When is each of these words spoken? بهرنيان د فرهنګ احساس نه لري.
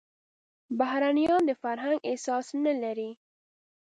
بهرنيان 0.79 1.41
د 1.47 1.51
فرهنګ 1.63 1.99
احساس 2.11 2.47
نه 2.65 2.73
لري. 2.83 3.11